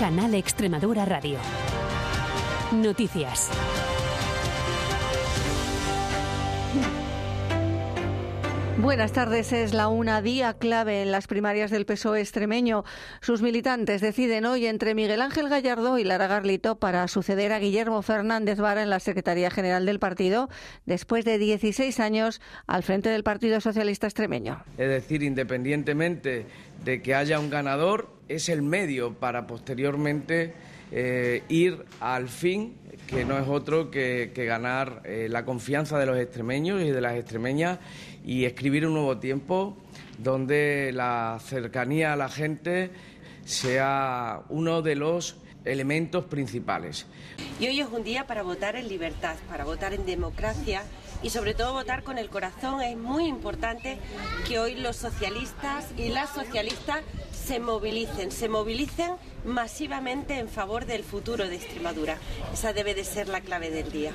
Canal 0.00 0.34
Extremadura 0.34 1.04
Radio. 1.04 1.36
Noticias. 2.72 3.50
Buenas 8.78 9.12
tardes. 9.12 9.52
Es 9.52 9.74
la 9.74 9.88
una 9.88 10.22
día 10.22 10.54
clave 10.54 11.02
en 11.02 11.12
las 11.12 11.26
primarias 11.26 11.70
del 11.70 11.84
PSOE 11.84 12.22
extremeño. 12.22 12.82
Sus 13.20 13.42
militantes 13.42 14.00
deciden 14.00 14.46
hoy 14.46 14.64
entre 14.64 14.94
Miguel 14.94 15.20
Ángel 15.20 15.50
Gallardo 15.50 15.98
y 15.98 16.04
Lara 16.04 16.28
Garlito 16.28 16.78
para 16.78 17.06
suceder 17.06 17.52
a 17.52 17.58
Guillermo 17.58 18.00
Fernández 18.00 18.58
Vara 18.58 18.82
en 18.82 18.88
la 18.88 19.00
Secretaría 19.00 19.50
General 19.50 19.84
del 19.84 19.98
partido 19.98 20.48
después 20.86 21.26
de 21.26 21.36
16 21.36 22.00
años 22.00 22.40
al 22.66 22.84
frente 22.84 23.10
del 23.10 23.22
Partido 23.22 23.60
Socialista 23.60 24.06
extremeño. 24.06 24.64
Es 24.78 24.88
decir, 24.88 25.22
independientemente 25.22 26.46
de 26.86 27.02
que 27.02 27.14
haya 27.14 27.38
un 27.38 27.50
ganador, 27.50 28.19
es 28.30 28.48
el 28.48 28.62
medio 28.62 29.14
para 29.14 29.46
posteriormente 29.46 30.54
eh, 30.92 31.42
ir 31.48 31.84
al 31.98 32.28
fin, 32.28 32.76
que 33.08 33.24
no 33.24 33.36
es 33.36 33.48
otro 33.48 33.90
que, 33.90 34.32
ganar 34.34 35.02
eh, 35.04 35.26
la 35.28 35.44
confianza 35.44 35.98
de 35.98 36.06
los 36.06 36.16
extremeños 36.16 36.80
y 36.82 36.90
de 36.90 37.00
las 37.00 37.16
extremeñas 37.16 37.80
y 38.24 38.44
escribir 38.44 38.86
un 38.86 38.94
nuevo 38.94 39.18
tiempo 39.18 39.76
donde 40.18 40.92
la 40.94 41.38
cercanía 41.44 42.12
a 42.12 42.16
la 42.16 42.28
gente 42.28 42.90
sea 43.44 44.42
uno 44.48 44.80
de 44.80 44.94
los 44.94 45.36
elementos 45.64 46.24
principales. 46.26 47.06
Y 47.58 47.66
hoy 47.66 47.80
es 47.80 47.88
un 47.88 48.04
día 48.04 48.26
para 48.28 48.42
votar 48.42 48.76
en 48.76 48.88
libertad, 48.88 49.36
para 49.48 49.64
votar 49.64 49.92
en 49.92 50.06
democracia 50.06 50.82
y 51.22 51.30
sobre 51.30 51.54
todo 51.54 51.72
votar 51.72 52.02
con 52.02 52.18
el 52.18 52.28
corazón. 52.28 52.80
Es 52.80 52.96
muy 52.96 53.26
importante 53.26 53.98
que 54.46 54.58
hoy 54.58 54.74
los 54.74 54.96
socialistas 54.96 55.86
y 55.96 56.08
las 56.08 56.30
socialistas 56.30 57.00
se 57.32 57.60
movilicen, 57.60 58.30
se 58.30 58.48
movilicen 58.48 59.12
masivamente 59.44 60.38
en 60.38 60.48
favor 60.48 60.86
del 60.86 61.04
futuro 61.04 61.48
de 61.48 61.56
Extremadura. 61.56 62.18
Esa 62.52 62.72
debe 62.72 62.94
de 62.94 63.04
ser 63.04 63.28
la 63.28 63.40
clave 63.40 63.70
del 63.70 63.90
día. 63.90 64.12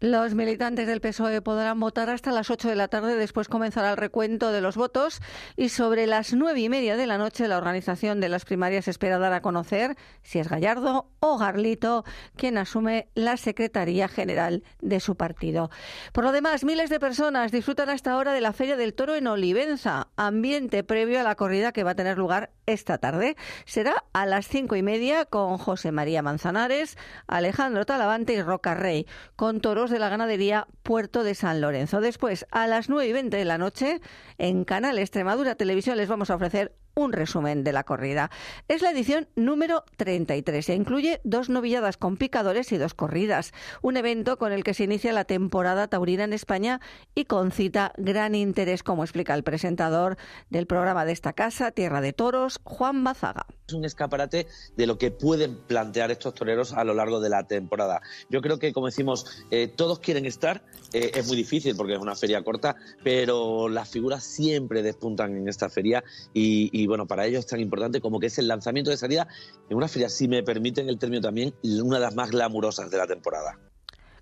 Los 0.00 0.34
militantes 0.34 0.86
del 0.86 1.00
PSOE 1.00 1.40
podrán 1.40 1.80
votar 1.80 2.10
hasta 2.10 2.30
las 2.30 2.50
8 2.50 2.68
de 2.68 2.76
la 2.76 2.88
tarde, 2.88 3.16
después 3.16 3.48
comenzará 3.48 3.92
el 3.92 3.96
recuento 3.96 4.52
de 4.52 4.60
los 4.60 4.76
votos 4.76 5.22
y 5.56 5.70
sobre 5.70 6.06
las 6.06 6.34
nueve 6.34 6.60
y 6.60 6.68
media 6.68 6.98
de 6.98 7.06
la 7.06 7.16
noche 7.16 7.48
la 7.48 7.56
organización 7.56 8.20
de 8.20 8.28
las 8.28 8.44
primarias 8.44 8.88
espera 8.88 9.18
dar 9.18 9.32
a 9.32 9.40
conocer 9.40 9.96
si 10.22 10.38
es 10.38 10.50
Gallardo 10.50 11.08
o 11.20 11.38
Garlito 11.38 12.04
quien 12.36 12.58
asume 12.58 13.08
la 13.14 13.38
Secretaría 13.38 14.06
General 14.06 14.64
de 14.82 15.00
su 15.00 15.16
partido. 15.16 15.70
Por 16.12 16.24
lo 16.24 16.32
demás, 16.32 16.64
miles 16.64 16.90
de 16.90 17.00
personas 17.00 17.50
disfrutan 17.50 17.88
hasta 17.88 18.12
ahora 18.12 18.34
de 18.34 18.42
la 18.42 18.52
Feria 18.52 18.76
del 18.76 18.92
Toro 18.92 19.14
en 19.14 19.26
Olivenza, 19.26 20.08
ambiente 20.16 20.84
previo 20.84 21.20
a 21.20 21.22
la 21.22 21.36
corrida 21.36 21.72
que 21.72 21.84
va 21.84 21.92
a 21.92 21.96
tener 21.96 22.18
lugar 22.18 22.50
esta 22.66 22.98
tarde. 22.98 23.34
Será 23.64 24.04
a 24.12 24.26
las 24.26 24.46
cinco 24.46 24.76
y 24.76 24.82
media 24.82 25.24
con 25.24 25.56
José 25.56 25.90
María 25.90 26.20
Manzanares, 26.20 26.98
Alejandro 27.26 27.86
Talavante 27.86 28.34
y 28.34 28.42
Roca 28.42 28.74
Rey, 28.74 29.06
con 29.36 29.62
toros 29.62 29.85
de 29.90 29.98
la 29.98 30.08
ganadería 30.08 30.66
Puerto 30.82 31.24
de 31.24 31.34
San 31.34 31.60
Lorenzo. 31.60 32.00
Después, 32.00 32.46
a 32.50 32.66
las 32.66 32.88
nueve 32.88 33.08
y 33.08 33.12
veinte 33.12 33.36
de 33.36 33.44
la 33.44 33.58
noche, 33.58 34.00
en 34.38 34.64
Canal 34.64 34.98
Extremadura 34.98 35.54
Televisión 35.54 35.96
les 35.96 36.08
vamos 36.08 36.30
a 36.30 36.36
ofrecer 36.36 36.74
un 36.96 37.12
resumen 37.12 37.62
de 37.62 37.72
la 37.72 37.84
corrida. 37.84 38.30
Es 38.68 38.82
la 38.82 38.90
edición 38.90 39.28
número 39.36 39.84
33 39.96 40.68
e 40.70 40.74
incluye 40.74 41.20
dos 41.24 41.48
novilladas 41.48 41.96
con 41.96 42.16
picadores 42.16 42.72
y 42.72 42.78
dos 42.78 42.94
corridas. 42.94 43.52
Un 43.82 43.96
evento 43.96 44.38
con 44.38 44.52
el 44.52 44.64
que 44.64 44.74
se 44.74 44.84
inicia 44.84 45.12
la 45.12 45.24
temporada 45.24 45.88
taurina 45.88 46.24
en 46.24 46.32
España 46.32 46.80
y 47.14 47.26
concita 47.26 47.92
gran 47.98 48.34
interés, 48.34 48.82
como 48.82 49.04
explica 49.04 49.34
el 49.34 49.42
presentador 49.42 50.16
del 50.48 50.66
programa 50.66 51.04
de 51.04 51.12
esta 51.12 51.32
casa, 51.32 51.70
Tierra 51.70 52.00
de 52.00 52.12
Toros, 52.12 52.60
Juan 52.64 53.04
Bazaga. 53.04 53.46
Es 53.68 53.74
un 53.74 53.84
escaparate 53.84 54.46
de 54.76 54.86
lo 54.86 54.96
que 54.96 55.10
pueden 55.10 55.56
plantear 55.56 56.10
estos 56.10 56.34
toreros 56.34 56.72
a 56.72 56.84
lo 56.84 56.94
largo 56.94 57.20
de 57.20 57.28
la 57.28 57.46
temporada. 57.46 58.00
Yo 58.30 58.40
creo 58.40 58.58
que, 58.58 58.72
como 58.72 58.86
decimos, 58.86 59.44
eh, 59.50 59.68
todos 59.68 59.98
quieren 59.98 60.24
estar. 60.24 60.62
Eh, 60.92 61.10
es 61.14 61.26
muy 61.26 61.36
difícil 61.36 61.76
porque 61.76 61.94
es 61.94 61.98
una 61.98 62.14
feria 62.14 62.42
corta, 62.42 62.76
pero 63.02 63.68
las 63.68 63.90
figuras 63.90 64.22
siempre 64.24 64.82
despuntan 64.82 65.36
en 65.36 65.48
esta 65.48 65.68
feria 65.68 66.02
y 66.32 66.70
y 66.72 66.85
bueno, 66.86 67.06
para 67.06 67.26
ellos 67.26 67.40
es 67.40 67.46
tan 67.46 67.60
importante 67.60 68.00
como 68.00 68.20
que 68.20 68.26
es 68.26 68.38
el 68.38 68.48
lanzamiento 68.48 68.90
de 68.90 68.96
salida 68.96 69.28
en 69.68 69.76
una 69.76 69.88
feria, 69.88 70.08
si 70.08 70.28
me 70.28 70.42
permiten 70.42 70.88
el 70.88 70.98
término 70.98 71.22
también, 71.22 71.54
una 71.62 71.96
de 71.96 72.04
las 72.04 72.14
más 72.14 72.30
glamurosas 72.30 72.90
de 72.90 72.98
la 72.98 73.06
temporada. 73.06 73.58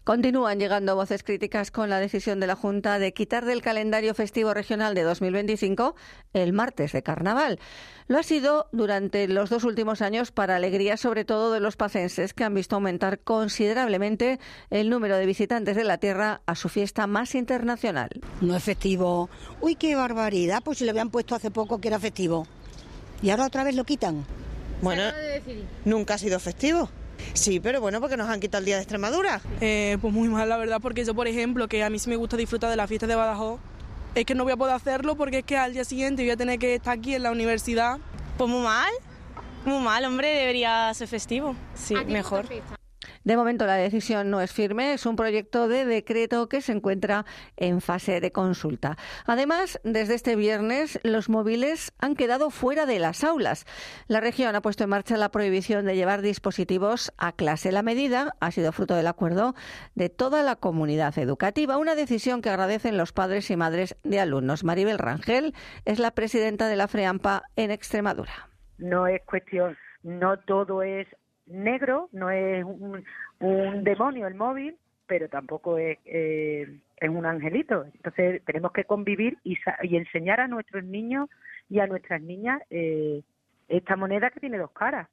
Continúan 0.05 0.61
llegando 0.61 0.97
voces 0.97 1.23
críticas 1.23 1.71
con 1.71 1.89
la 1.89 1.99
decisión 1.99 2.39
de 2.39 2.47
la 2.47 2.57
Junta 2.57 2.99
de 2.99 3.15
quitar 3.15 3.47
del 3.47 3.63
calendario 3.63 4.13
festivo 4.13 4.53
regional 4.53 4.95
de 4.95 5.03
2025 5.03 5.97
el 6.35 6.53
martes 6.53 6.93
de 6.93 7.03
carnaval. 7.03 7.59
Lo 8.07 8.19
ha 8.19 8.23
sido 8.23 8.69
durante 8.71 9.27
los 9.29 9.49
dos 9.49 9.65
últimos 9.65 10.03
años 10.03 10.31
para 10.31 10.57
alegría 10.57 10.99
sobre 10.99 11.25
todo 11.25 11.53
de 11.53 11.61
los 11.61 11.77
pacenses 11.77 12.35
que 12.35 12.45
han 12.45 12.53
visto 12.53 12.77
aumentar 12.77 13.21
considerablemente 13.21 14.41
el 14.69 14.91
número 14.91 15.17
de 15.17 15.25
visitantes 15.25 15.75
de 15.75 15.85
la 15.85 15.97
tierra 15.97 16.43
a 16.45 16.55
su 16.55 16.69
fiesta 16.69 17.07
más 17.07 17.35
internacional. 17.35 18.11
No 18.43 18.55
es 18.55 18.63
festivo. 18.63 19.31
Uy, 19.63 19.75
qué 19.75 19.97
barbaridad, 19.97 20.63
pues 20.63 20.79
si 20.79 20.85
le 20.85 20.91
habían 20.91 21.09
puesto 21.09 21.35
hace 21.35 21.51
poco 21.51 21.81
que 21.81 21.89
era 21.89 21.99
festivo. 21.99 22.47
Y 23.23 23.31
ahora 23.31 23.47
otra 23.47 23.65
vez 23.65 23.75
lo 23.75 23.85
quitan. 23.85 24.27
Bueno, 24.83 25.05
nunca 25.87 26.15
ha 26.15 26.19
sido 26.19 26.39
festivo. 26.41 26.91
Sí, 27.33 27.61
pero 27.61 27.81
bueno, 27.81 28.01
porque 28.01 28.17
nos 28.17 28.29
han 28.29 28.41
quitado 28.41 28.61
el 28.61 28.67
día 28.67 28.77
de 28.77 28.83
Extremadura. 28.83 29.41
Eh, 29.61 29.99
pues 30.01 30.13
muy 30.13 30.29
mal, 30.29 30.49
la 30.49 30.57
verdad, 30.57 30.79
porque 30.81 31.05
yo, 31.05 31.15
por 31.15 31.27
ejemplo, 31.29 31.69
que 31.69 31.83
a 31.83 31.91
mí 31.91 31.99
sí 31.99 32.09
me 32.11 32.17
gusta 32.17 32.37
disfrutar 32.37 32.71
de 32.71 32.77
la 32.77 32.87
fiesta 32.87 33.07
de 33.07 33.15
Badajoz, 33.15 33.61
es 34.15 34.25
que 34.25 34.35
no 34.35 34.45
voy 34.45 34.53
a 34.53 34.57
poder 34.57 34.75
hacerlo 34.75 35.17
porque 35.17 35.39
es 35.39 35.45
que 35.45 35.57
al 35.57 35.73
día 35.73 35.85
siguiente 35.85 36.23
voy 36.23 36.31
a 36.31 36.37
tener 36.37 36.59
que 36.59 36.77
estar 36.77 36.97
aquí 36.97 37.15
en 37.15 37.23
la 37.23 37.33
universidad. 37.33 37.99
Pues 38.37 38.51
muy 38.51 38.63
mal, 38.63 38.93
muy 39.65 39.83
mal, 39.83 40.05
hombre, 40.05 40.29
debería 40.29 40.93
ser 40.95 41.09
festivo. 41.09 41.57
Sí, 41.75 41.95
mejor. 42.07 42.47
De 43.25 43.37
momento 43.37 43.67
la 43.67 43.77
decisión 43.77 44.31
no 44.31 44.41
es 44.41 44.53
firme, 44.53 44.93
es 44.93 45.07
un 45.07 45.17
proyecto 45.17 45.67
de 45.67 45.87
decreto 45.87 46.49
que 46.49 46.61
se 46.61 46.73
encuentra 46.73 47.25
en 47.57 47.81
fase 47.81 48.21
de 48.21 48.33
consulta. 48.33 48.97
Además, 49.27 49.81
desde 49.83 50.15
este 50.15 50.37
viernes 50.37 51.01
los 51.03 51.31
móviles 51.31 51.93
han 51.99 52.17
quedado 52.17 52.51
fuera 52.51 52.85
de 52.85 52.99
las 52.99 53.25
aulas. 53.25 53.65
La 54.09 54.21
región 54.21 54.55
ha 54.55 54.61
puesto 54.61 54.85
en 54.85 54.91
marcha 54.91 55.17
la 55.17 55.31
prohibición 55.31 55.87
de 55.87 55.97
llevar 55.97 56.21
dispositivos 56.21 57.13
a 57.17 57.33
clase. 57.33 57.73
La 57.73 57.83
medida 57.83 58.37
ha 58.41 58.51
sido 58.51 58.73
fruto 58.73 58.95
del 58.95 59.07
acuerdo 59.07 59.55
de 59.95 60.11
toda 60.11 60.43
la 60.43 60.57
comunidad 60.57 61.17
educativa, 61.19 61.79
una 61.79 61.95
decisión 61.95 62.43
que 62.43 62.51
agradecen 62.51 62.99
los 62.99 63.13
padres 63.13 63.51
y 63.51 63.57
madres 63.57 63.97
de 64.05 64.21
alumnos. 64.21 64.65
Maribel 64.65 64.99
Rangel 64.99 65.55
es 65.87 65.99
la 65.99 66.11
presidenta 66.11 66.69
de 66.69 66.77
la 66.77 66.89
FREAMPA 66.89 67.45
en 67.57 67.71
Extremadura. 67.71 68.51
No 68.77 69.07
es 69.07 69.23
cuestión, 69.25 69.77
no 70.03 70.39
todo 70.41 70.83
es 70.83 71.07
negro, 71.47 72.09
no 72.13 72.31
es 72.31 72.65
un, 72.65 73.05
demonio 73.85 74.27
el 74.27 74.35
móvil, 74.35 74.77
pero 75.07 75.29
tampoco 75.29 75.79
es, 75.79 75.99
eh, 76.05 76.79
es 76.97 77.09
un 77.09 77.27
angelito. 77.27 77.85
Entonces 77.95 78.43
tenemos 78.45 78.73
que 78.73 78.85
convivir 78.85 79.39
y, 79.45 79.57
y, 79.83 79.97
enseñar 79.97 80.41
a 80.41 80.49
nuestros 80.49 80.85
niños 80.85 81.29
y 81.69 81.81
a 81.81 81.87
nuestras 81.87 82.21
niñas 82.23 82.63
eh, 82.71 83.23
esta 83.69 83.97
moneda 83.97 84.31
que 84.31 84.41
tiene 84.41 84.59
dos 84.59 84.71
caras. 84.73 85.09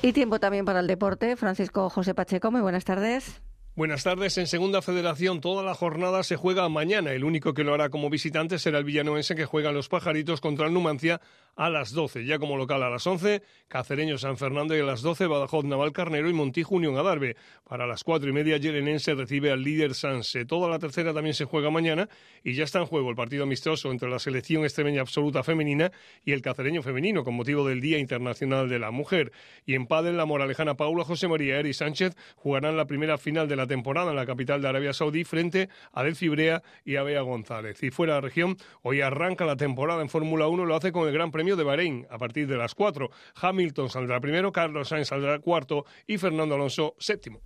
Y 0.00 0.12
tiempo 0.12 0.38
también 0.38 0.64
para 0.64 0.80
el 0.80 0.86
deporte. 0.86 1.36
Francisco 1.36 1.90
José 1.90 2.14
Pacheco, 2.14 2.50
muy 2.50 2.60
buenas 2.60 2.84
tardes. 2.84 3.42
Buenas 3.78 4.02
tardes. 4.02 4.36
En 4.38 4.48
Segunda 4.48 4.82
Federación 4.82 5.40
toda 5.40 5.62
la 5.62 5.72
jornada 5.72 6.24
se 6.24 6.34
juega 6.34 6.68
mañana. 6.68 7.12
El 7.12 7.22
único 7.22 7.54
que 7.54 7.62
lo 7.62 7.74
hará 7.74 7.90
como 7.90 8.10
visitante 8.10 8.58
será 8.58 8.78
el 8.78 8.84
villanoense 8.84 9.36
que 9.36 9.44
juega 9.44 9.70
los 9.70 9.88
pajaritos 9.88 10.40
contra 10.40 10.66
el 10.66 10.72
Numancia 10.72 11.20
a 11.58 11.68
las 11.68 11.92
12. 11.92 12.24
Ya 12.24 12.38
como 12.38 12.56
local 12.56 12.84
a 12.84 12.88
las 12.88 13.04
11, 13.06 13.42
Cacereño 13.66 14.16
San 14.16 14.38
Fernando 14.38 14.76
y 14.76 14.80
a 14.80 14.84
las 14.84 15.02
12, 15.02 15.26
Badajoz 15.26 15.64
Naval 15.64 15.92
Carnero 15.92 16.30
y 16.30 16.32
Montijo 16.32 16.76
Unión 16.76 16.96
Adarve. 16.96 17.36
Para 17.68 17.84
las 17.84 18.04
cuatro 18.04 18.30
y 18.30 18.32
media, 18.32 18.56
Yerenense 18.58 19.14
recibe 19.14 19.50
al 19.50 19.62
líder 19.62 19.94
Sanse. 19.94 20.44
Toda 20.44 20.70
la 20.70 20.78
tercera 20.78 21.12
también 21.12 21.34
se 21.34 21.44
juega 21.44 21.68
mañana 21.68 22.08
y 22.44 22.54
ya 22.54 22.62
está 22.62 22.78
en 22.78 22.86
juego 22.86 23.10
el 23.10 23.16
partido 23.16 23.42
amistoso 23.42 23.90
entre 23.90 24.08
la 24.08 24.20
selección 24.20 24.62
extremeña 24.62 25.00
absoluta 25.00 25.42
femenina 25.42 25.90
y 26.24 26.30
el 26.30 26.42
cacereño 26.42 26.80
femenino 26.80 27.24
con 27.24 27.34
motivo 27.34 27.66
del 27.66 27.80
Día 27.80 27.98
Internacional 27.98 28.68
de 28.68 28.78
la 28.78 28.92
Mujer. 28.92 29.32
Y 29.66 29.74
en 29.74 29.88
Padel, 29.88 30.16
la 30.16 30.26
moralejana 30.26 30.76
Paula 30.76 31.02
José 31.02 31.26
María 31.26 31.58
Eri 31.58 31.74
Sánchez 31.74 32.14
jugarán 32.36 32.76
la 32.76 32.86
primera 32.86 33.18
final 33.18 33.48
de 33.48 33.56
la 33.56 33.66
temporada 33.66 34.10
en 34.10 34.16
la 34.16 34.26
capital 34.26 34.62
de 34.62 34.68
Arabia 34.68 34.92
Saudí 34.92 35.24
frente 35.24 35.68
a 35.92 36.04
Delfi 36.04 36.28
Brea 36.28 36.62
y 36.84 36.94
a 36.94 37.02
Bea 37.02 37.22
González. 37.22 37.82
Y 37.82 37.90
fuera 37.90 38.14
de 38.14 38.20
la 38.20 38.28
región, 38.28 38.56
hoy 38.82 39.00
arranca 39.00 39.44
la 39.44 39.56
temporada 39.56 40.02
en 40.02 40.08
Fórmula 40.08 40.46
1, 40.46 40.64
lo 40.64 40.76
hace 40.76 40.92
con 40.92 41.08
el 41.08 41.12
Gran 41.12 41.32
Premio 41.48 41.56
de 41.56 41.64
Bahrein 41.64 42.06
a 42.10 42.18
partir 42.18 42.46
de 42.46 42.58
las 42.58 42.74
4. 42.74 43.08
Hamilton 43.40 43.88
saldrá 43.88 44.20
primero, 44.20 44.52
Carlos 44.52 44.88
Sainz 44.88 45.08
saldrá 45.08 45.38
cuarto 45.38 45.86
y 46.06 46.18
Fernando 46.18 46.56
Alonso 46.56 46.94
séptimo. 46.98 47.40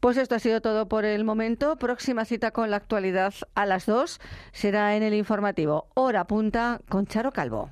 Pues 0.00 0.16
esto 0.16 0.34
ha 0.34 0.40
sido 0.40 0.60
todo 0.60 0.88
por 0.88 1.04
el 1.04 1.22
momento. 1.22 1.76
Próxima 1.76 2.24
cita 2.24 2.50
con 2.50 2.70
la 2.70 2.78
actualidad 2.78 3.32
a 3.54 3.64
las 3.64 3.86
2 3.86 4.18
será 4.50 4.96
en 4.96 5.04
el 5.04 5.14
informativo 5.14 5.86
Hora 5.94 6.26
Punta 6.26 6.80
con 6.88 7.06
Charo 7.06 7.32
Calvo. 7.32 7.70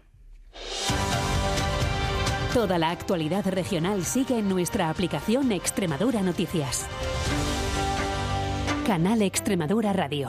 Toda 2.55 2.79
la 2.79 2.91
actualidad 2.91 3.45
regional 3.49 4.05
sigue 4.05 4.39
en 4.39 4.49
nuestra 4.49 4.89
aplicación 4.89 5.51
Extremadura 5.51 6.23
Noticias. 6.23 6.87
Canal 8.87 9.23
Extremadura 9.23 9.93
Radio. 9.93 10.29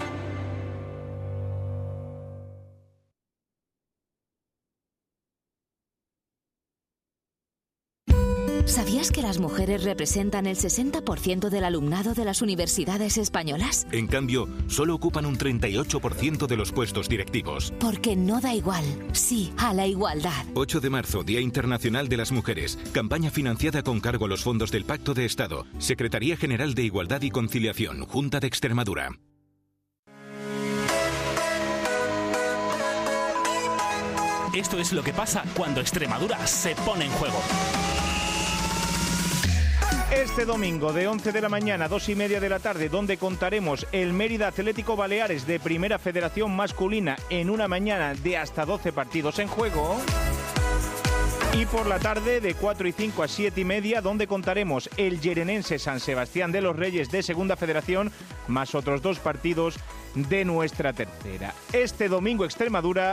¿Sabías 8.66 9.12
que 9.12 9.22
las 9.22 9.40
mujeres 9.40 9.84
representan 9.84 10.48
el 10.48 10.56
60% 10.56 11.50
del 11.50 11.66
alumnado 11.66 12.14
de 12.14 12.24
las 12.24 12.42
universidades 12.42 13.18
españolas? 13.18 13.86
En 13.92 14.08
cambio, 14.08 14.48
solo 14.68 14.96
ocupan 14.96 15.26
un 15.26 15.38
38% 15.38 16.48
de 16.48 16.58
los 16.58 16.72
puestos 16.72 17.10
directivos. 17.10 17.74
Porque 17.80 18.16
no 18.16 18.40
da 18.40 18.56
igual, 18.56 18.84
sí 19.12 19.52
a 19.58 19.74
la 19.74 19.86
igualdad. 19.86 20.46
8 20.56 20.80
de 20.80 20.90
marzo, 20.90 21.24
Día 21.24 21.42
Internacional 21.42 22.08
de 22.08 22.18
las 22.18 22.32
Mujeres. 22.32 22.80
Campaña 22.94 23.32
financiada 23.32 23.84
con 23.84 24.00
cargo 24.00 24.26
a 24.26 24.30
los 24.30 24.44
fondos 24.44 24.72
del 24.72 24.86
Pacto 24.86 25.14
de 25.14 25.26
Estado. 25.26 25.66
Secretaría 25.78 26.38
General 26.38 26.74
de 26.74 26.84
Igualdad 26.84 27.22
y 27.22 27.32
Conciliación, 27.32 28.06
Junta 28.06 28.40
de 28.40 28.48
Extremadura. 28.48 29.10
Esto 34.54 34.78
es 34.78 34.94
lo 34.94 35.04
que 35.04 35.14
pasa 35.14 35.44
cuando 35.56 35.82
Extremadura 35.82 36.46
se 36.46 36.76
pone 36.76 37.06
en 37.06 37.12
juego. 37.12 37.40
Este 40.16 40.46
domingo 40.46 40.94
de 40.94 41.08
11 41.08 41.32
de 41.32 41.42
la 41.42 41.50
mañana 41.50 41.86
a 41.86 41.88
2 41.88 42.10
y 42.10 42.16
media 42.16 42.40
de 42.40 42.48
la 42.48 42.60
tarde, 42.60 42.88
donde 42.88 43.18
contaremos 43.18 43.88
el 43.92 44.14
Mérida 44.14 44.48
Atlético 44.48 44.96
Baleares 44.96 45.48
de 45.48 45.60
Primera 45.60 45.98
Federación 45.98 46.56
Masculina 46.56 47.16
en 47.32 47.50
una 47.50 47.68
mañana 47.68 48.14
de 48.14 48.38
hasta 48.38 48.64
12 48.64 48.94
partidos 48.94 49.40
en 49.40 49.48
juego. 49.48 49.98
Y 51.56 51.66
por 51.66 51.88
la 51.88 52.00
tarde 52.00 52.42
de 52.42 52.54
4 52.54 52.88
y 52.88 52.92
5 52.92 53.24
a 53.24 53.28
7 53.28 53.62
y 53.62 53.66
media, 53.66 54.02
donde 54.02 54.28
contaremos 54.28 54.90
el 54.98 55.20
Yerenense 55.20 55.78
San 55.80 56.00
Sebastián 56.00 56.52
de 56.52 56.62
los 56.62 56.76
Reyes 56.76 57.12
de 57.12 57.22
Segunda 57.22 57.56
Federación, 57.56 58.12
más 58.48 58.76
otros 58.76 59.02
dos 59.02 59.20
partidos 59.20 59.76
de 60.16 60.46
nuestra 60.46 60.94
tercera. 60.94 61.54
Este 61.72 62.08
domingo 62.08 62.46
Extremadura 62.46 63.12